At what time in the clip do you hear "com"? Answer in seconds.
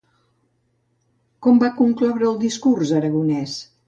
1.47-1.61